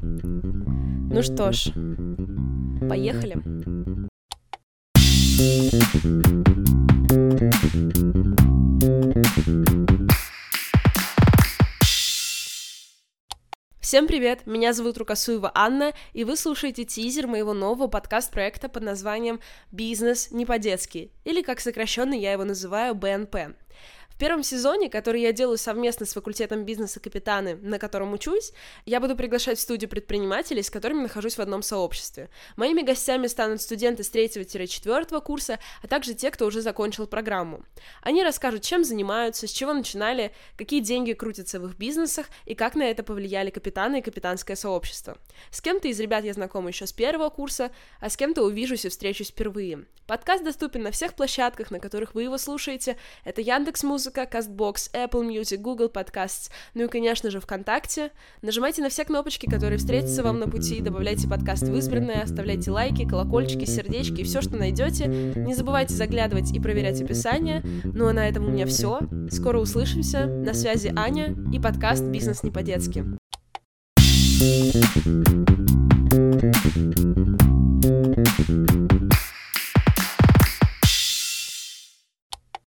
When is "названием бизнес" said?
18.84-20.30